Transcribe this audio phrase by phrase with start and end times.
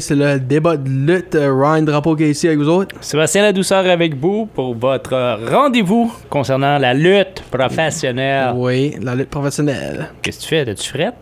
[0.00, 1.34] C'est le débat de lutte.
[1.34, 2.94] euh, Ryan Drapeau qui est ici avec vous autres.
[3.00, 8.52] Sébastien La Douceur avec vous pour votre rendez-vous concernant la lutte professionnelle.
[8.54, 10.08] Oui, la lutte professionnelle.
[10.22, 10.64] Qu'est-ce que tu fais?
[10.64, 11.14] T'as-tu frette?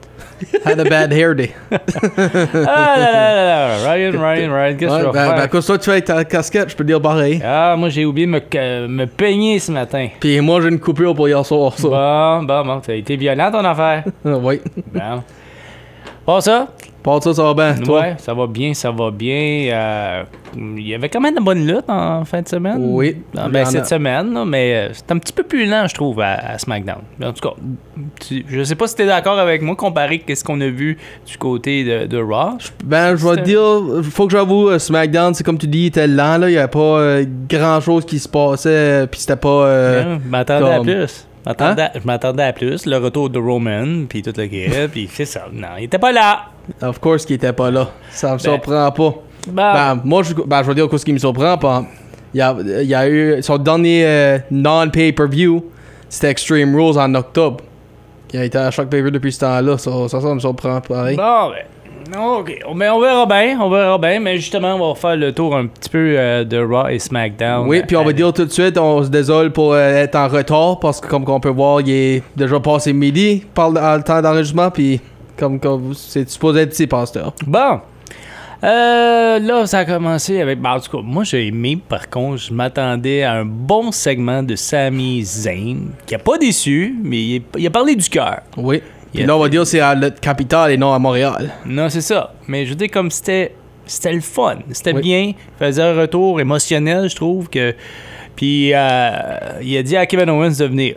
[0.65, 1.51] Had a bad hair day.
[1.71, 3.93] Ah là là là là!
[3.93, 5.43] Ryan, Ryan, Ryan, qu'est-ce que tu vas ben, ben, faire?
[5.45, 7.41] à cause toi, tu fais avec ta casquette, je peux dire pareil.
[7.45, 10.09] Ah, moi j'ai oublié de me, me peigner ce matin.
[10.21, 11.89] Puis moi, j'ai une coupure pour hier soir, ça.
[11.89, 14.05] Bon, bon, bon, ça a été violent ton affaire.
[14.25, 14.61] oui.
[14.93, 15.23] Bon.
[16.25, 16.69] Bon, ça?
[17.23, 17.75] Ça, ça va bien.
[17.85, 18.01] Toi?
[18.01, 19.71] Ouais, ça va bien, ça va bien.
[19.73, 20.23] Euh,
[20.57, 22.77] il y avait quand même de bonnes luttes en fin de semaine.
[22.79, 23.17] Oui.
[23.37, 23.85] Ah, ben, en cette a.
[23.85, 27.01] semaine, là, mais euh, c'est un petit peu plus lent, je trouve, à, à SmackDown.
[27.23, 27.55] En tout cas,
[28.21, 30.69] tu- je sais pas si tu es d'accord avec moi comparé à ce qu'on a
[30.69, 32.59] vu du côté de, de Raw.
[32.85, 35.87] Ben, je vais te dire, faut que j'avoue, euh, SmackDown, c'est comme tu dis, il
[35.87, 36.49] était lent, là.
[36.51, 39.49] Il y avait pas euh, grand chose qui se passait, puis c'était pas.
[39.49, 41.25] euh, Hein, je m'attendais à plus.
[41.45, 42.85] Je m'attendais à- Je m'attendais à plus.
[42.87, 45.47] Le retour de Roman, puis tout le kit, puis c'est ça.
[45.53, 46.41] Non, il était pas là.
[46.83, 47.89] Of course, qui était pas là.
[48.11, 48.93] Ça me Ben- surprend pas.
[48.93, 49.23] Bon.
[49.53, 51.85] Ben, moi, je, ben, je vais dire ce qui me surprend pas.
[52.35, 55.65] Il y a, il y a eu son dernier euh, non-pay-per-view,
[56.09, 57.59] c'était Extreme Rules en octobre.
[58.33, 61.17] Il a été à chaque pay-per depuis ce temps-là, ça, ça, ça me surprend pareil.
[61.17, 61.51] Bon,
[62.13, 62.59] ben, ok.
[62.77, 64.21] Mais on verra bien, on verra bien.
[64.21, 67.67] Mais justement, on va faire le tour un petit peu euh, de Raw et SmackDown.
[67.67, 70.17] Oui, puis on va Euh, dire tout de suite, on se désole pour euh, être
[70.17, 73.81] en retard parce que comme on peut voir, il est déjà passé midi par le,
[73.97, 75.01] le temps d'enregistrement, puis
[75.39, 77.33] comme, comme c'est supposé être ici, pasteur.
[77.47, 77.81] Bon.
[78.65, 80.61] Euh, là, ça a commencé avec.
[80.61, 84.43] ben, en tout cas, moi, j'ai aimé, par contre, je m'attendais à un bon segment
[84.43, 88.41] de Sami Zayn, qui a pas déçu, mais il, il a parlé du cœur.
[88.57, 88.83] Oui.
[89.15, 91.51] Puis là, on va dire c'est à la capitale et non à Montréal.
[91.65, 92.35] Non, c'est ça.
[92.49, 93.55] Mais je veux dire, comme c'était.
[93.87, 94.57] C'était le fun.
[94.73, 95.01] C'était Oui.
[95.01, 95.21] bien.
[95.21, 97.49] Il faisait un retour émotionnel, je trouve.
[97.49, 97.75] que
[98.37, 99.11] Puis, euh,
[99.63, 100.97] il a dit à Kevin Owens de venir.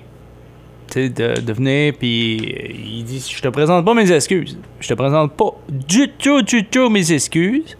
[0.94, 4.57] De, venir, puis il dit Je te présente pas mes excuses.
[4.79, 7.78] Je te présente pas du tout, du tout mes excuses.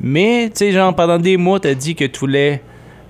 [0.00, 2.60] Mais, tu sais, genre, pendant des mois, t'as dit que tu voulais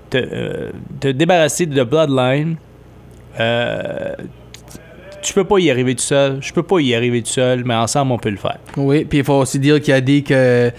[0.09, 0.71] te, euh,
[1.01, 2.55] te débarrasser de Bloodline.
[3.39, 4.15] Euh,
[5.21, 6.37] tu peux pas y arriver tout seul.
[6.41, 8.59] Je peux pas y arriver tout seul, mais ensemble, on peut le faire.
[8.77, 10.71] Oui, puis il faut aussi dire qu'il a dit que,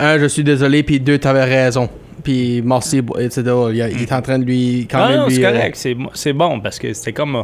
[0.00, 1.88] un, je suis désolé, puis deux, t'avais raison.
[2.24, 3.42] Puis merci, etc.
[3.70, 4.88] Il, il est en train de lui.
[4.90, 5.76] Quand même non, lui, c'est euh, correct.
[5.76, 7.36] C'est, c'est bon parce que c'était comme.
[7.36, 7.42] euh,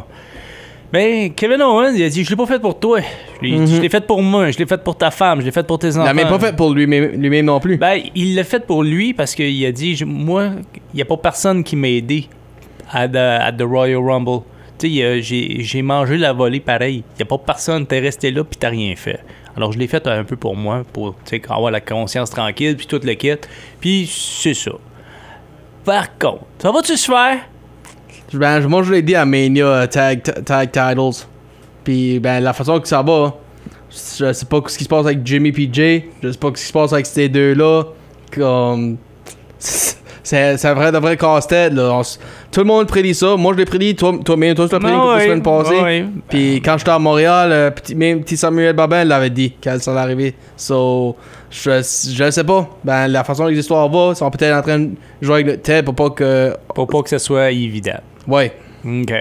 [0.91, 2.99] Ben, Kevin Owens, il a dit Je l'ai pas fait pour toi.
[3.41, 3.67] Je l'ai, Mhm.
[3.67, 4.51] je l'ai fait pour moi.
[4.51, 5.39] Je l'ai fait pour ta femme.
[5.39, 6.03] Je l'ai fait pour tes il enfants.
[6.03, 7.77] l'a même pas fait pour lui-même lui-même non plus.
[7.77, 10.49] Ben, il l'a fait pour lui parce qu'il a dit Moi,
[10.93, 12.25] il n'y a pas personne qui m'a aidé
[12.91, 14.39] à the, à the Royal Rumble.
[14.79, 17.03] Tu sais, il j'ai, j'ai mangé la volée pareil.
[17.13, 17.85] Il n'y a pas personne.
[17.85, 19.19] T'es resté là puis t'as rien fait.
[19.55, 21.15] Alors, je l'ai fait un peu pour moi, pour
[21.49, 23.35] avoir la conscience tranquille puis tout le kit.
[23.79, 24.71] Puis, c'est ça.
[25.83, 27.39] Par contre, ça va-tu se faire?
[28.33, 31.25] Ben, moi, je l'ai dit à Mania euh, Tag, tag Titles.
[31.83, 33.35] Puis, ben, la façon que ça va,
[33.89, 36.03] je sais pas ce qui se passe avec Jimmy PJ.
[36.23, 37.83] Je sais pas ce qui se passe avec ces deux-là.
[38.31, 38.97] Comme.
[40.23, 43.35] C'est c'est un vrai, de vrai casse-tête, tout le monde prédit ça.
[43.37, 43.95] Moi, je l'ai prédit.
[43.95, 45.77] Toi, toi, même, toi, tu l'as prédit Ah une couple de oui, semaines passées.
[45.79, 46.05] ah oui.
[46.29, 49.91] Puis quand j'étais à Montréal, euh, petit, même petit Samuel Babin l'avait dit quand ça
[49.91, 50.35] allait arriver.
[50.55, 51.15] So,
[51.49, 51.81] je,
[52.13, 52.69] je sais pas.
[52.83, 54.89] Ben, la façon dont les histoires vont, ils sont peut-être en train de
[55.21, 56.53] jouer avec notre tête pour pas que.
[56.75, 57.99] Pour pas que ce soit évident.
[58.27, 58.51] Ouais.
[58.85, 59.13] OK.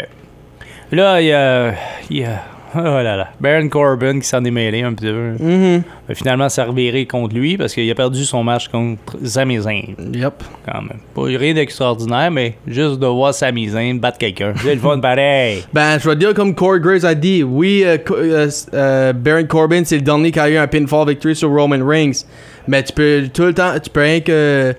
[0.93, 1.73] Là, il y a.
[2.11, 2.43] il y a-
[2.77, 3.29] Oh là là.
[3.41, 5.33] Baron Corbin qui s'en est mêlé un petit peu.
[5.39, 5.83] Mhm.
[6.09, 9.95] Mais Finalement, ça reviré contre lui parce qu'il a perdu son match contre Sami Zayn.
[10.13, 10.35] Yep.
[10.67, 11.01] Quand même.
[11.15, 14.53] Pas rien d'extraordinaire, mais juste de voir Sami Zayn battre quelqu'un.
[14.57, 15.65] C'est le fun pareil.
[15.73, 19.83] Ben, je vais dire comme Corey Graves a dit, oui, euh, euh, euh, Baron Corbin,
[19.85, 22.25] c'est le dernier qui a eu un pinfall victory sur Roman Reigns.
[22.69, 24.75] Mais tu peux tout le temps, tu peux rien que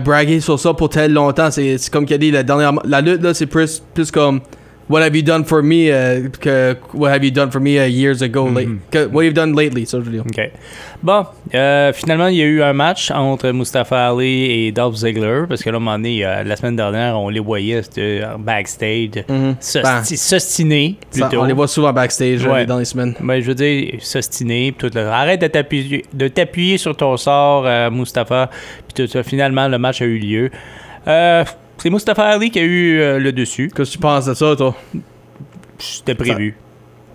[0.00, 1.50] braguer sur ça pour tel longtemps.
[1.50, 4.40] C'est c'est comme qu'il a dit, la dernière, la lutte là, c'est plus, plus comme
[4.90, 5.86] What have you done for me
[6.40, 8.46] que What have you done for me uh, years ago?
[8.90, 9.86] que what have you done lately?
[9.86, 10.18] Ça, je.
[10.18, 10.50] OK.
[11.00, 15.44] Bon, euh, finalement, il y a eu un match entre Mustafa Ali et Dolph Ziggler
[15.48, 18.36] parce que là, à un moment donné, euh, la semaine dernière, on les voyait euh,
[18.36, 19.54] backstage, Mhm.
[19.60, 21.40] s'ostiner plutôt.
[21.40, 22.66] on les voit souvent backstage Ouais.
[22.66, 23.14] dans les semaines.
[23.20, 25.06] Ben, je veux dire, s'ostiner, le...
[25.06, 28.50] Arrête de t'appuyer, sur ton sort, Mustapha,
[28.92, 29.22] puis tout ça.
[29.22, 30.50] Finalement, le match a eu lieu.
[31.06, 31.44] Euh,
[31.82, 33.70] C'est Mustafa Ali qui a eu euh, le dessus.
[33.74, 34.74] Qu'est-ce que tu penses de ça, toi?
[35.78, 36.56] C'était prévu.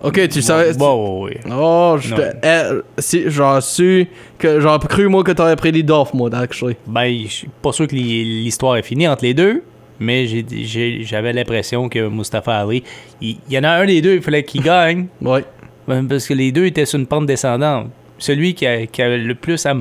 [0.02, 0.74] Ok, tu savais.
[0.74, 1.38] Bon, ouais.
[1.50, 4.06] Oh, je eh, si, j'en su
[4.38, 6.76] que j'en cru moi que t'aurais pris les Dolphs, moi, actually.
[6.86, 9.62] Ben, je suis pas sûr que l'hi- l'histoire est finie entre les deux,
[9.98, 12.82] mais j'avais l'impression que Mustafa Ali,
[13.20, 15.44] il il y en a un des deux, il fallait qu'il gagne, Ouais.
[15.88, 17.88] ben, parce que les deux étaient sur une pente descendante.
[18.18, 19.74] Celui qui, a- qui avait le plus à,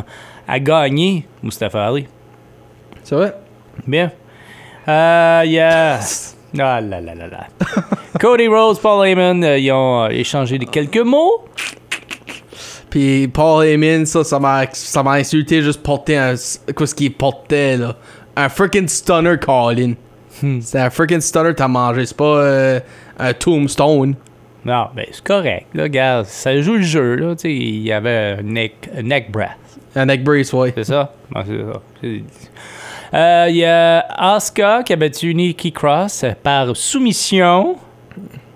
[0.48, 2.06] à gagner, Mustafa Ali.
[3.04, 3.34] C'est vrai?
[3.86, 4.12] Bien.
[4.88, 6.00] Euh, Il y a.
[6.58, 7.48] Ah là là là là.
[8.20, 11.44] Cody Rhodes, Paul Heyman, euh, ils ont euh, échangé de quelques mots.
[12.90, 16.36] Puis Paul Heyman, ça, ça m'a, ça m'a insulté juste porter un.
[16.78, 17.96] Qu'est-ce qu'il portait, là?
[18.38, 19.94] Un freaking stunner, Colin.
[20.42, 20.60] Hmm.
[20.62, 22.80] C'est un freaking stunner t'as mangé, c'est pas euh,
[23.20, 24.16] un tombstone.
[24.66, 25.68] Non, ben c'est correct.
[25.74, 27.16] Là, regarde, ça joue le jeu.
[27.16, 29.52] Là, tu sais, il y avait un neck, un neck breath.
[29.96, 30.74] Un neck brace, ouais.
[30.76, 31.14] C'est ça?
[31.46, 31.82] C'est ça.
[32.02, 32.24] C'est-
[33.14, 37.76] Euh, Il y a Asuka qui a battu Nikki Cross par soumission.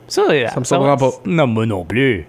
[0.08, 1.12] Ça, me surprend pas.
[1.26, 2.26] Non, moi non plus.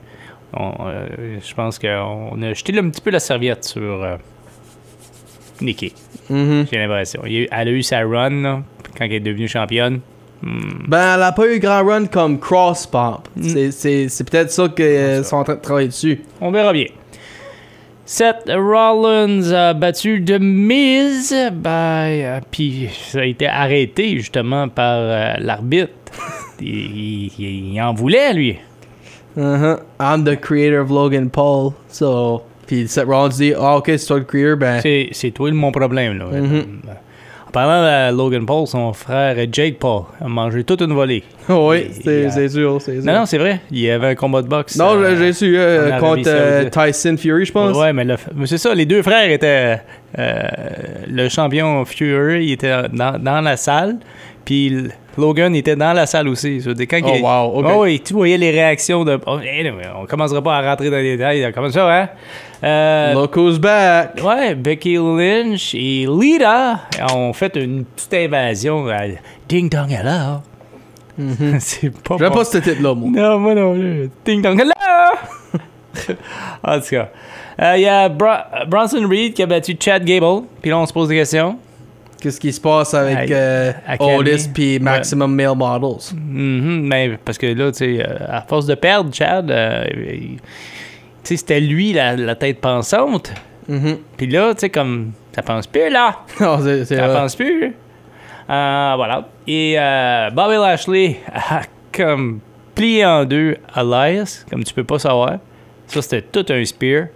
[0.59, 4.17] Euh, je pense qu'on a jeté un petit peu la serviette sur euh,
[5.61, 5.95] Nikki.
[6.29, 6.67] Mhm.
[6.71, 7.23] J'ai l'impression.
[7.25, 8.63] Elle a eu sa run là,
[8.97, 10.01] quand elle est devenue championne.
[10.43, 13.29] Ben, elle a pas eu grand run comme Cross Pop.
[13.37, 13.43] Mm.
[13.43, 16.23] C'est, c'est, c'est peut-être ça qu'ils sont en train de travailler dessus.
[16.41, 16.87] On verra bien.
[18.13, 21.71] Seth Rollins a battu The Miz, ben,
[22.11, 25.93] euh, puis ça a été arrêté justement par euh, l'arbitre.
[26.61, 28.57] il, il- il en voulait, lui.
[29.39, 29.79] Uh-huh.
[30.01, 31.73] I'm the creator of Logan Paul.
[31.89, 34.81] So, puis Seth Rollins dit, ah, ok, c'est toi le creator, ben.
[34.81, 36.19] C'est, c'est toi mon problème.
[36.19, 36.25] Là.
[36.25, 36.67] Mhm.
[37.51, 37.83] En parlant
[38.13, 41.25] de Logan Paul, son frère Jake Paul a mangé toute une volée.
[41.49, 42.79] oui, c'est, il a- c'est sûr.
[43.03, 43.61] Non, non, c'est vrai.
[43.73, 44.77] Il y avait un combat de boxe.
[44.77, 46.69] Non, euh, j'ai su en euh, contre euh.
[46.71, 47.77] Tyson Fury, je pense.
[47.77, 49.81] Ouais, mais, mais c'est ça, les deux frères étaient.
[50.17, 50.43] euh,
[51.09, 53.97] le champion Fury il était dans, dans la salle,
[54.45, 54.87] puis
[55.21, 56.61] Logan était dans la salle aussi.
[56.61, 57.67] Ça, quand Oh, il- wow, ok.
[57.77, 59.19] Oh, oui, tu voyais les réactions de.
[59.27, 61.53] oh, anyway, on commencera pas à rentrer dans les détails.
[61.55, 62.09] Comment ça, hein?
[62.65, 64.21] Euh, Look who's back.
[64.25, 66.81] Ouais, Becky Lynch et Lita
[67.15, 69.03] ont fait une petite invasion à
[69.49, 70.41] Ding Dong Hello.
[71.59, 73.11] c'est pas J'aime pas ce titre-là, moi.
[73.13, 74.11] Non, moi non plus.
[74.25, 74.73] Ding dong, hello!
[76.65, 77.09] en tout cas,
[77.61, 80.45] euh, il y a Bra- Bronson Reed qui a battu Chad Gable.
[80.63, 81.59] Puis là, on se pose des questions.
[82.21, 83.73] Qu'est-ce qui se passe avec euh.
[83.99, 86.15] Otis puis Maximum Male Models?
[86.29, 89.85] Mais parce que là, tu sais, euh, à force de perdre, Chad, euh,
[91.23, 93.33] c'était lui la, la tête pensante.
[93.69, 93.99] Mhm.
[94.17, 96.17] Puis là, tu sais, comme ça pense plus, là.
[96.63, 97.17] C'est, c'est Ça vrai.
[97.21, 97.65] pense plus.
[98.51, 99.29] Euh, voilà.
[99.47, 99.77] Et
[100.35, 101.63] Bobby Lashley a
[101.97, 102.41] comme
[102.75, 105.39] plié en deux Elias, comme tu peux pas savoir.
[105.87, 107.07] Ça, c'était tout un spear.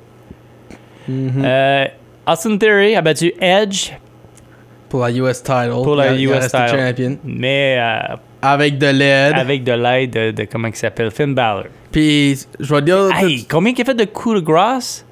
[1.09, 1.43] Mhm.
[1.45, 1.85] Euh,
[2.27, 3.91] Austin Theory a battu Edge,
[4.89, 5.71] Pour la US title.
[5.83, 6.69] Pour la Il- US title.
[6.69, 7.19] champion.
[7.25, 9.35] mais euh, Avec de l'aide.
[9.35, 11.65] avec de l'aide de, de- comment il s'appelle, Finn Balor.
[11.91, 13.11] Puis, je vais dire.
[13.17, 15.05] Hey, combien qu'il a fait de coups de grâce?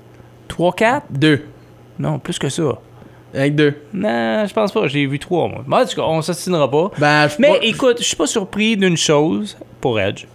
[0.48, 1.44] 3-4 Deux.
[1.98, 2.78] Non, plus que ça.
[3.34, 3.74] Avec deux.
[3.94, 4.86] Non, je pense pas.
[4.88, 5.64] J'ai vu 3, moi.
[5.66, 6.90] Mais en tout cas, on s'assinera pas.
[6.98, 10.26] Ben, je Mais écoute, je suis pas surpris d'une chose pour Edge.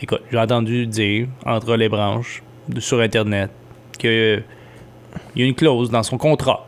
[0.00, 2.42] Écoute, j'ai entendu dire entre les branches
[2.78, 3.50] sur Internet
[3.98, 4.40] que
[5.34, 6.66] il y a une clause dans son contrat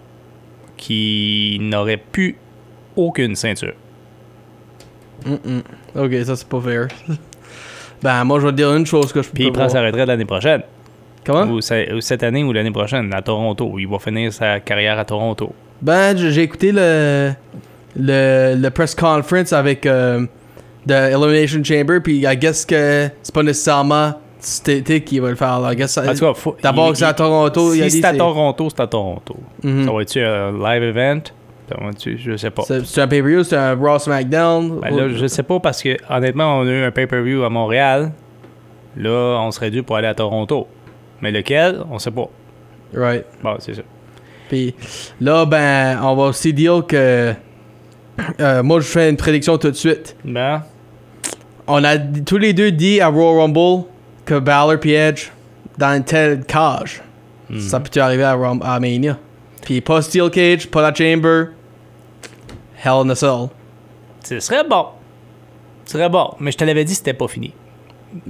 [0.77, 2.37] qui n'aurait plus
[2.97, 3.75] aucune ceinture.
[5.95, 6.89] Ok, ça c'est pas fair.
[8.03, 9.71] ben, moi je vais te dire une chose que je peux Puis il prend voir.
[9.71, 10.63] sa retraite l'année prochaine.
[11.25, 11.45] Comment?
[11.53, 13.75] Ou, ce- ou cette année ou l'année prochaine à Toronto.
[13.79, 15.53] Il va finir sa carrière à Toronto.
[15.83, 17.33] Ben, j'ai écouté le,
[17.97, 20.25] le, le press conference avec euh,
[20.87, 25.37] The Elimination Chamber, puis I guess que c'est pas nécessairement cet été qu'il va le
[25.37, 25.61] faire.
[25.71, 28.15] I guess ça- En tout cas, faut- D'abord que c'est à Toronto, Si c'est à
[28.15, 29.37] Toronto, c'est à Toronto.
[29.63, 29.85] Mhm.
[29.87, 31.21] Ça va être un live event?
[32.07, 32.63] Je sais pas.
[32.65, 34.79] c'est c'est un pay-per-view, c'est un Raw SmackDown?
[34.81, 38.13] Ben là, je sais pas parce que honnêtement, on a eu un pay-per-view à Montréal.
[38.97, 40.69] Là, on serait dû pour aller à Toronto.
[41.21, 42.29] Mais lequel, on sait pas.
[42.95, 43.25] Right.
[43.43, 43.83] Bon, c'est ça.
[44.49, 44.75] Puis
[45.21, 47.33] là, ben, on va aussi dire que.
[48.41, 50.17] euh, moi, je fais une prédiction tout de suite.
[50.25, 50.63] Ben,
[51.67, 53.87] On a tous les deux dit à Royal Rumble
[54.27, 55.29] que Balor Edge
[55.79, 57.03] dans une telle cage.
[57.49, 57.59] Hmm.
[57.61, 59.17] Ça peut arriver à, Rum- à Mania?
[59.63, 61.47] Puis pas Steel Cage, pas la Chamber.
[62.85, 63.49] Hell in a Cell.
[64.25, 64.87] ce serait bon.
[65.87, 66.35] Ce serait bon.
[66.41, 67.53] Mais je te l'avais dit, c'était pas fini.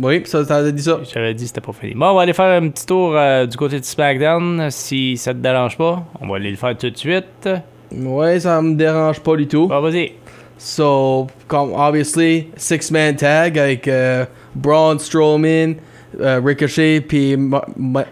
[0.00, 0.99] Oui, ça, t'as dit ça.
[1.05, 1.95] Je t'avais dit, c'était pas fini.
[1.95, 5.33] Bon, on va aller faire un petit tour euh, du côté de SmackDown, si ça
[5.33, 6.05] te dérange pas.
[6.21, 7.49] On va aller le faire tout de suite.
[7.93, 9.69] Ouais, ça me dérange pas du tout.
[9.69, 10.12] Bon, vas-y.
[10.59, 14.25] So, comme obviously, six-man tag avec euh,
[14.55, 15.75] Braun Strowman,
[16.21, 18.05] euh, Ricochet, puis Ma- Ma-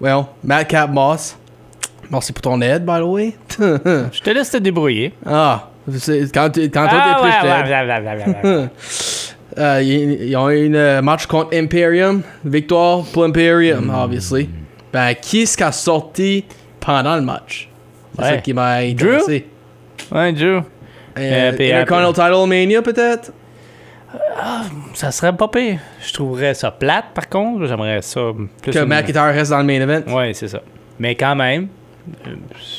[0.00, 1.36] well, Madcap Moss.
[2.10, 3.34] Merci pour ton aide, by the way.
[3.58, 5.12] Je te laisse te débrouiller.
[5.26, 5.70] ah,
[6.32, 8.68] Quand, quand toi Ah, ouais, plus, ouais, ouais, ouais, ouais, ouais, ouais.
[9.56, 12.22] Euh, ils, ils ont eu une euh, match contre Imperium.
[12.44, 13.94] Victoire pour Imperium, Hmm.
[14.04, 14.48] obviously.
[14.92, 16.44] Ben, qui est-ce qui a sorti
[16.80, 17.68] pendant le match?
[18.16, 18.30] C'est Ouais.
[18.30, 19.46] ça qui m'a intéressé.
[20.10, 20.62] Ouais, Drew.
[21.16, 23.32] Euh, puis Intercontinental Title Mania, peut-être?
[24.94, 25.78] Ça serait pas pire.
[26.04, 27.66] Je trouverais ça plate, par contre.
[27.66, 28.20] J'aimerais ça
[28.62, 28.72] plus.
[28.72, 30.02] Que une- McIntyre reste dans le main event.
[30.14, 30.60] Ouais, c'est ça.
[30.98, 31.68] Mais quand même,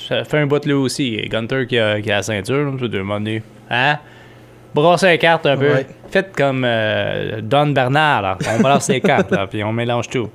[0.07, 1.15] ça fait un bout de lui aussi.
[1.15, 3.41] Et Gunter qui a, qui a la ceinture, je vais demander.
[3.69, 3.97] Hein?
[4.73, 5.73] Brassez les cartes un peu.
[5.73, 5.87] Ouais.
[6.11, 8.37] Faites comme euh, Don Bernard, là.
[8.57, 10.29] On brasse les cartes, là, puis on mélange tout.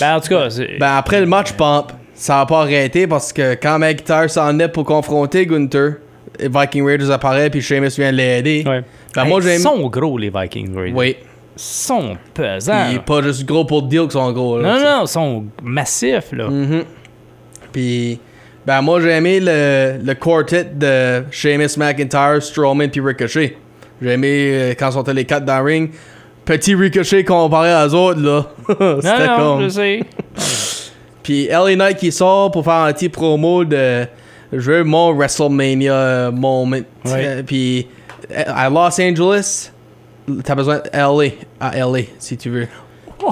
[0.00, 0.78] Ben, en tout cas, c'est.
[0.78, 4.68] Ben, après le match pump, ça a pas arrêté parce que quand McIntyre s'en est
[4.68, 5.96] pour confronter Gunther,
[6.40, 8.64] Viking Raiders apparaît puis Sheamus vient l'aider.
[8.66, 8.82] ouais.
[9.14, 9.54] Ben, Hey, moi, j'aime.
[9.54, 10.96] Ils sont gros, les Vikings, Raiders.
[10.96, 11.16] Oui.
[11.20, 12.92] Ils sont pesants.
[12.92, 12.98] Là.
[12.98, 14.58] pas juste gros pour deal qu'ils sont gros.
[14.60, 16.48] là, Non, non, ils sont massifs, là.
[16.48, 16.84] Mhm.
[17.72, 18.18] Puis,
[18.66, 23.56] ben moi j'ai aimé le, le quartet de Sheamus, McIntyre, Strowman puis Ricochet.
[24.02, 25.90] J'ai aimé euh, quand sont les quatre dans le ring.
[26.44, 28.46] Petit Ricochet comparé aux autres là.
[29.00, 29.62] C'était non, comme.
[29.62, 30.00] je sais.
[31.22, 34.06] Puis LA Knight qui sort pour faire un petit promo de
[34.52, 36.76] je veux mon WrestleMania moment.
[36.76, 36.82] Ouais.
[37.26, 37.86] Euh, Puis
[38.30, 39.70] euh, à Los Angeles,
[40.44, 42.68] t'as besoin de LA à LA si tu veux.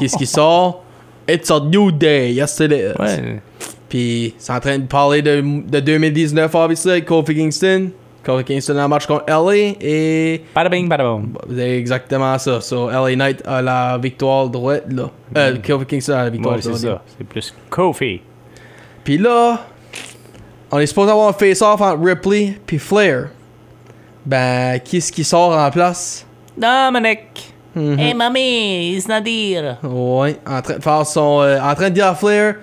[0.00, 0.82] Qu'est-ce qui sort?
[1.28, 2.32] It's a new day.
[2.32, 3.00] Yes it is.
[3.00, 3.40] Ouais.
[3.88, 7.90] Puis c'est en train de parler de, de 2019, obviously, avec Kofi Kingston.
[8.24, 11.34] Kofi Kingston a un match contre LA et Bada bing, bada boom.
[11.54, 12.60] c'est exactement ça.
[12.60, 15.10] So LA Knight a la victoire droite là.
[15.36, 16.82] Euh, Kofi Kingston a la victoire Ouais, c'est droite.
[16.82, 17.02] ça.
[17.18, 18.20] C'est plus Kofi.
[19.04, 19.66] Puis là,
[20.74, 23.28] on est supposé avoir un face-off entre Ripley puis Flair.
[24.26, 26.26] Ben, qui est-ce qui sort en place?
[26.56, 27.52] Dominic.
[27.76, 27.98] Mhm.
[27.98, 29.76] Hey, mamie, it's Nadir.
[29.84, 31.42] Ouais, en train de faire son.
[31.42, 32.56] euh, en train de dire à Flair,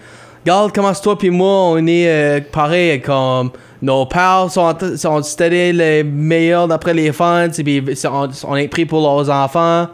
[0.44, 3.52] regarde comment c'est toi puis moi, on est euh, pareil comme.
[3.82, 8.86] Nos pals sont, sont les meilleurs d'après les fans, et puis on, on est pris
[8.86, 9.88] pour leurs enfants,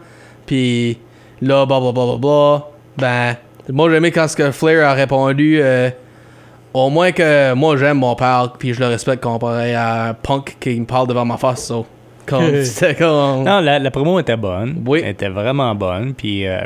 [0.44, 0.98] puis
[1.40, 2.66] là, bla bla bla bla bla.
[2.98, 3.36] Ben,
[3.70, 5.88] moi j'ai aimé quand ce que Flair a répondu, euh,
[6.74, 10.56] au moins que moi j'aime mon père, puis je le respecte comparé à un punk
[10.60, 11.86] qui me parle devant ma face, so.
[12.26, 13.44] Comme, c'était comme.
[13.44, 14.82] Non, la, la promo était bonne.
[14.86, 15.00] Oui.
[15.02, 16.12] Elle était vraiment bonne.
[16.14, 16.60] Puis euh,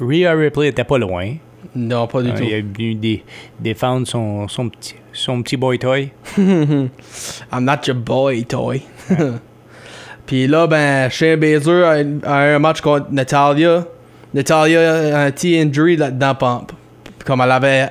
[0.00, 1.34] Rhea Ripley était pas loin.
[1.76, 2.42] Non, pas du Euh, tout.
[2.42, 3.24] il a venu dé-
[3.60, 6.10] défendre son, son, petit, son petit boy toy.
[6.38, 6.88] I'm
[7.60, 8.82] not your boy, toy.
[10.26, 11.84] Puis là, ben, Shane Baszler
[12.24, 13.84] a, a un match contre Natalia.
[14.34, 16.72] Natalia a un petit injury là-dedans, pump.
[17.24, 17.88] Comme elle avait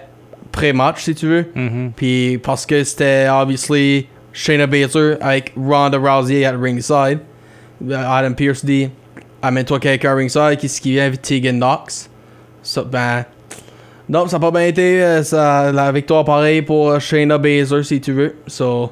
[0.56, 1.46] pré-match, si tu veux.
[1.54, 1.92] Mhm.
[1.96, 7.20] Puis parce que c'était, obviously, Shayna Baszler avec Ronda Rousey à ringside.
[7.82, 8.90] Ben, Adam Pierce dit
[9.42, 12.10] Amène-toi quelqu'un à ringside, qui ce qui vient Tegan Knox.
[12.64, 13.26] Ça, ben.
[14.08, 17.84] Non, ça n'a pas bien été euh, ça, la victoire pareille pour euh, Shayna Baszler,
[17.84, 18.36] si tu veux.
[18.48, 18.92] So.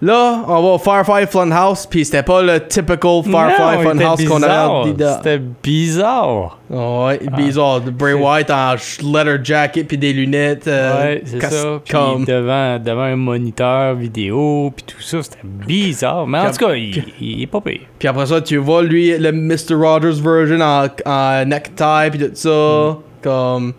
[0.00, 4.42] Là, on va au Firefly Funhouse, puis c'était pas le typical Firefly Non, Funhouse qu'on
[4.44, 6.58] a de- C'était bizarre.
[6.70, 7.80] Ouais, bizarre.
[7.80, 10.68] Bray Wyatt en leather jacket puis des lunettes.
[10.68, 11.80] euh, ouais, c'est ça.
[11.84, 11.94] Puis
[12.26, 16.28] devant, devant un moniteur vidéo, puis tout ça, c'était bizarre.
[16.28, 17.80] Mais en tout cas, il, il est pas pire.
[17.98, 19.74] Puis après ça, tu vois lui, le Mr.
[19.74, 22.98] Rogers version en, en necktie puis tout ça.
[23.20, 23.72] Comme.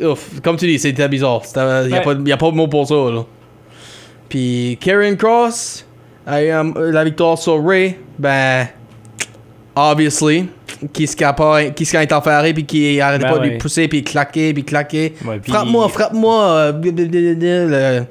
[0.00, 1.42] Ouf, comme tu dis, c'était bizarre.
[1.56, 2.04] Il n'y a, Ouais.
[2.04, 3.24] pas- y a pas de mot pour ça, là.
[4.34, 5.86] Puis Karen Cross
[6.26, 7.96] a eu um, la victoire sur Ray.
[8.18, 8.66] Ben.
[9.76, 10.48] Obviously.
[10.92, 14.02] Qui se pas, qui se interféré puis qui arrêtait Ben pas de lui pousser puis
[14.02, 15.14] claquer puis claquer.
[15.24, 16.42] Ouais, frappe-moi, frappe-moi.
[16.48, 18.02] euh, le-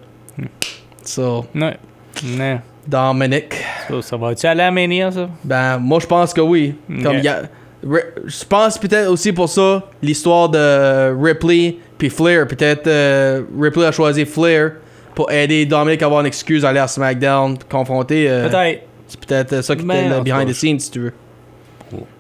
[1.04, 1.76] So, Ouais.
[2.24, 2.62] Non.
[2.88, 3.56] Dominic.
[3.90, 5.30] Ça, ça va-tu aller à Mania, ça?
[5.44, 6.74] Ben, moi, je pense que oui.
[7.04, 7.42] Comme y a-
[7.84, 12.48] je pense peut-être aussi pour ça, l'histoire de Ripley puis Flair.
[12.48, 14.72] Peut-être euh, Ripley a choisi Flair
[15.16, 18.30] pour aider Dominic à avoir une excuse à aller à SmackDown, confronter.
[18.30, 18.82] euh, Peut-être.
[19.08, 20.92] C'est peut-être euh, ça qui Mais était en le tout behind cas, the scenes, si
[20.92, 21.14] tu veux.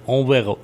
[0.07, 0.55] On verra.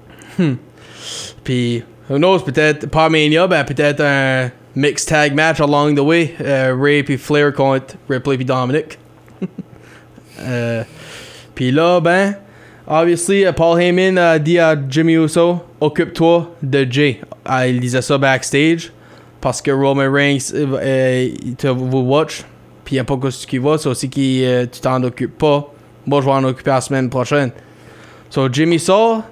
[1.43, 6.33] Puis, who knows, peut-être, pas Mania, ben peut-être un mixed tag match along the way.
[6.41, 8.99] Euh, Ray puis Flair contre Ripley puis Dominic.
[10.41, 10.83] euh,
[11.55, 12.35] puis là, ben,
[12.87, 17.21] obviously, euh, Paul Heyman a dit à Jimmy Uso, occupe-toi de Jay.
[17.45, 18.91] Ah, il disait ça backstage
[19.41, 22.43] parce que Roman Reigns, euh, euh, il te vous watch.
[22.83, 25.01] Puis il n'y a pas que ce qui va, c'est aussi que euh, tu t'en
[25.03, 25.71] occupes pas.
[26.05, 27.51] Moi, je vais en occuper la semaine prochaine.
[28.29, 29.23] So, Jimmy sort.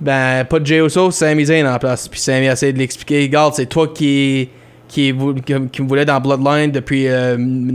[0.00, 2.08] Ben, pas de Jey Uso, Sami Zayn en place.
[2.08, 3.22] Puis Sami a essayé de l'expliquer.
[3.22, 4.48] Regarde, c'est toi qui,
[4.88, 7.06] qui, qui, me voulais dans Bloodline depuis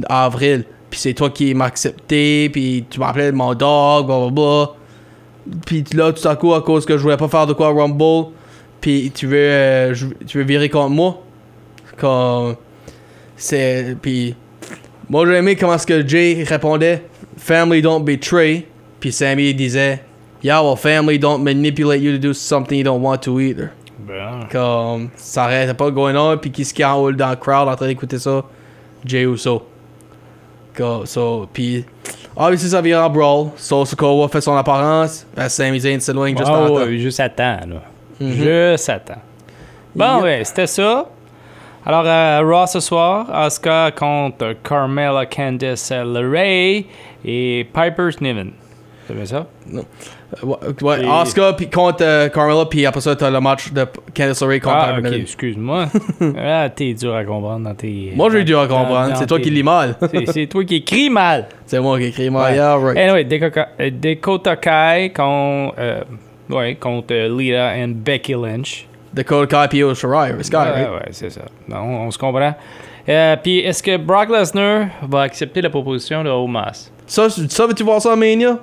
[0.09, 0.65] avril.
[0.89, 2.49] Puis c'est toi qui m'as accepté.
[2.49, 4.71] Puis tu m'appelais mon dog, blablabla.
[5.65, 8.31] Puis là, tout à coup, à cause que je voulais pas faire de quoi Rumble.
[8.81, 9.95] Puis tu veux, euh,
[10.27, 11.21] tu veux virer contre moi.
[11.97, 12.55] Comme.
[13.35, 13.95] C'est.
[14.01, 14.35] Puis.
[15.09, 17.03] Moi, j'ai aimé comment ce que Jay répondait.
[17.37, 18.65] family don't betray.
[18.99, 20.01] Puis Sammy disait,
[20.41, 23.69] yeah, well, family don't manipulate you to do something you don't want to either.
[23.99, 24.47] Bon.
[24.51, 26.37] Comme, ça arrêtait pas going on.
[26.37, 28.43] Puis qui se en haut dans le crowd en train d'écouter ça?
[29.05, 29.63] Jay Uso.
[30.75, 31.85] Comme, so, puis,
[32.35, 33.49] obviously, ça vient en brawl.
[33.57, 35.25] So, Sokoa fait son apparence.
[35.35, 36.91] Ben, Sami Zayn s'éloigne juste ouais, temps.
[36.91, 37.81] juste à temps, là.
[38.19, 38.31] Mhm.
[38.31, 39.21] Juste à temps.
[39.95, 40.23] Bon, Yep.
[40.23, 41.05] ouais, c'était ça.
[41.87, 46.83] Alors, à Raw ce soir, Asuka contre Carmella Candice LeRae
[47.23, 48.53] et Piper Niven.
[49.07, 49.45] C'est bien ça?
[50.41, 52.65] Ouais, ouais, Et- Asuka puis contre euh, Carmella.
[52.65, 53.85] Puis après ça, t'as le match de
[54.17, 55.85] Candice LeRae contre Ah, Piper excuse-moi.
[56.43, 58.13] ah, t'es dur à comprendre dans tes.
[58.15, 59.15] Moi, j'ai dû à comprendre.
[59.15, 59.95] C'est toi qui lis mal.
[60.25, 61.45] C'est- toi qui écris mal.
[61.67, 62.51] C'est moi qui écris mal.
[62.51, 62.57] Ouais.
[62.57, 62.97] Yeah, right.
[62.97, 66.01] Anyway, Dakota, euh, Kai contre, euh,
[66.49, 68.87] ouais, contre euh, Lita et Becky Lynch.
[69.15, 70.33] Dakota Kai puis Io Shirai.
[70.43, 70.89] Sky, ouais, right?
[70.91, 71.41] ouais, c'est ça.
[71.67, 72.53] Non, on se comprend.
[73.07, 76.91] Euh, Puis, est-ce que Brock Lesnar va accepter la proposition de Omas?
[77.07, 78.57] Ça, ça veux-tu voir ça à Mania?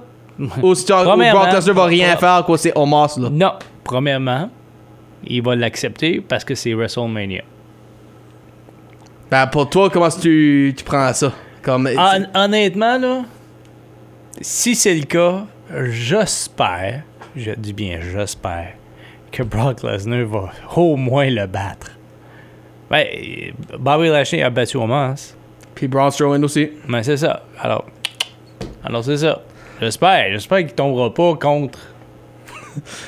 [0.62, 1.16] ou si Brock
[1.52, 3.28] Lesnar va rien faire quoi c'est Omos là.
[3.30, 3.52] Non.
[3.84, 4.50] Premièrement,
[5.24, 7.42] il va l'accepter parce que c'est WrestleMania.
[9.30, 11.32] Ben pour toi, comment tu, tu prends ça?
[11.62, 13.22] Comme, Hon- honnêtement, là,
[14.40, 15.44] si c'est le cas,
[15.90, 17.02] j'espère,
[17.36, 18.72] je dis bien j'espère,
[19.32, 21.90] que Brock Lesnar va au moins le battre.
[22.90, 23.06] Ben,
[23.78, 25.34] Bobby Lashley a battu Omas.
[25.74, 26.70] Puis Braun Strowman aussi.
[26.86, 27.42] Mais c'est ça.
[27.58, 27.86] Alors,
[28.84, 29.40] alors c'est ça.
[29.80, 30.26] J'espère.
[30.32, 31.78] J'espère qu'il tombera pas contre.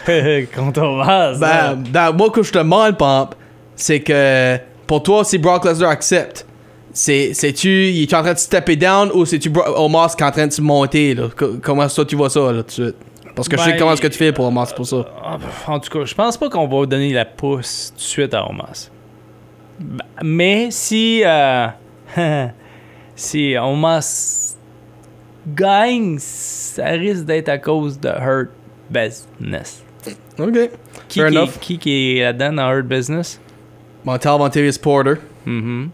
[0.54, 1.38] contre Omas.
[1.38, 1.74] Ben, là.
[1.76, 3.34] ben, moi, que je te demande, Pomp,
[3.76, 6.46] c'est que pour toi, si Brock Lesnar accepte,
[6.92, 10.30] c'est, c'est-tu, il est en train de stepper down ou c'est-tu Omos qui est en
[10.30, 11.24] train de se monter là?
[11.36, 12.96] Co- Comment ça tu vois ça là tout de suite?
[13.34, 15.04] Parce que je sais Ben, comment est-ce que tu fais pour Omos pour ça.
[15.22, 18.34] Ah, En tout cas, je pense pas qu'on va donner la pousse tout de suite
[18.34, 18.90] à Omas.
[19.80, 21.22] Ben, Mais si.
[21.24, 21.66] euh,
[23.16, 24.56] si Omas
[25.48, 28.50] gagne, ça risque d'être à cause de Hurt
[28.90, 29.82] Business.
[30.38, 30.70] Ok.
[31.08, 31.58] Qui, Fair qui, enough.
[31.60, 33.40] qui, qui est là-dedans dans Hurt Business?
[34.04, 34.38] Montel
[34.80, 35.14] Porter.
[35.46, 35.90] Mhm.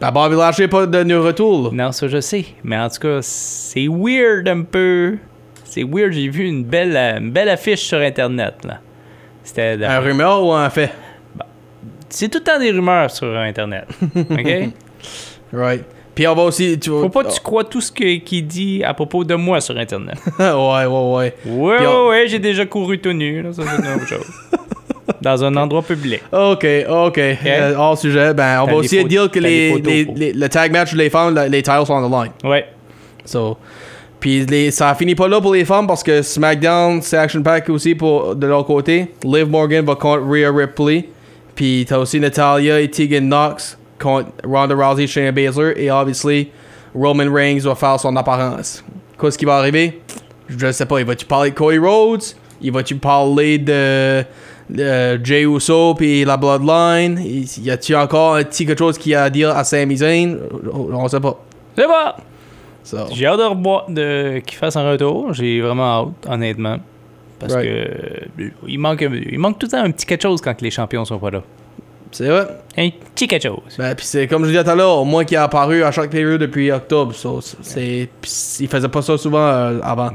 [0.00, 1.72] Ben, Bobby Lashley n'est pas de retour.
[1.72, 2.44] Non, ça je sais.
[2.62, 5.18] Mais en tout cas, c'est weird un peu.
[5.68, 6.12] C'est weird.
[6.12, 8.54] J'ai vu une belle, euh, une belle affiche sur Internet.
[8.64, 8.80] là.
[9.44, 9.76] C'était.
[9.76, 10.90] de- Un rumeur ou un fait?
[12.08, 13.84] C'est tout le temps des rumeurs sur Internet.
[14.16, 14.68] OK?
[15.52, 15.84] Right.
[16.14, 16.78] Puis on va aussi.
[16.80, 19.60] Tu, Faut pas que tu crois tout ce que- qu'il dit à propos de moi
[19.60, 20.16] sur Internet.
[20.38, 20.86] ouais, ouais, ouais.
[20.86, 23.42] Ouais, Puis ouais, on- ouais, j'ai déjà couru tout nu.
[23.42, 24.26] Là, ça, c'est une autre chose.
[25.22, 26.22] Dans un endroit public.
[26.32, 27.18] Ok, ok.
[27.18, 30.92] Euh, hors sujet, ben, on va aussi dire que les, les- les- le tag match
[30.92, 32.32] les la- les titles sont on the line.
[32.50, 32.66] Ouais.
[33.24, 33.56] So,
[34.20, 37.68] puis les, ça finit pas là pour les femmes parce que SmackDown, c'est Action Pack
[37.70, 39.12] aussi pour, de leur côté.
[39.24, 41.08] Liv Morgan va contre Rhea Ripley.
[41.54, 45.74] Puis t'as aussi Natalia et Tegan Knox contre Ronda Rousey, Shayna Baszler.
[45.76, 46.50] Et obviously,
[46.94, 48.84] Roman Reigns va faire son apparence.
[49.20, 50.00] Qu'est-ce qui va arriver?
[50.48, 50.98] Je sais pas.
[50.98, 52.24] Il va-tu parler de Cody Rhodes?
[52.60, 54.24] Il va-tu parler de,
[55.22, 57.20] Jey Uso puis la Bloodline?
[57.20, 60.38] Y y a-tu encore un petit quelque chose qui a à dire à Sami Zayn?
[60.74, 61.40] On sait pas.
[61.76, 62.22] C'est bon.
[62.88, 62.96] So.
[63.12, 65.34] J'ai hâte de, de qu'il fasse un retour.
[65.34, 65.84] J'ai vraiment
[66.24, 66.78] hâte, honnêtement.
[67.38, 67.66] Parce Right.
[67.68, 70.70] que euh, il manque, il manque tout le temps un petit quelque chose quand les
[70.70, 71.42] champions sont pas là.
[72.10, 72.46] C'est vrai.
[72.78, 73.76] Un petit quelque chose.
[73.76, 75.92] Ben, puis c'est comme je disais tout à l'heure, au moins qui a apparu à
[75.92, 77.14] chaque période depuis octobre.
[77.14, 78.08] So, c'est,
[78.60, 80.08] il faisait pas ça souvent euh, avant.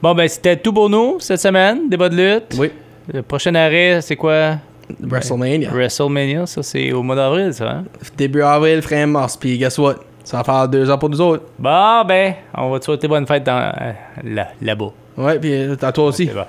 [0.00, 1.88] Bon, ben, c'était tout pour nous cette semaine.
[1.90, 2.56] Débat de lutte.
[2.58, 2.70] Oui,
[3.12, 4.56] Le prochain arrêt, c'est quoi?
[5.00, 5.70] WrestleMania.
[5.70, 6.46] WrestleMania.
[6.46, 7.70] Ça, c'est au mois d'avril, ça.
[7.70, 7.84] Hein?
[8.16, 9.36] Début avril, fin mars.
[9.36, 9.96] Puis guess what?
[10.24, 11.44] Ça va faire deux ans pour nous autres.
[11.58, 13.92] Bon, ben, on va te souhaiter bonne fête dans, euh,
[14.24, 14.90] là, là-bas.
[15.16, 16.26] Ouais, puis euh, à toi aussi.
[16.26, 16.46] C'est bon.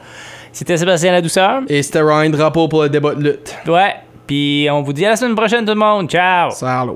[0.52, 1.62] C'était Sébastien La Douceur.
[1.68, 3.56] Et c'était Ryan Drapeau pour le débat de lutte.
[3.68, 3.96] Ouais.
[4.26, 6.10] Puis on vous dit à la semaine prochaine, tout le monde.
[6.10, 6.50] Ciao!
[6.52, 6.96] Salut.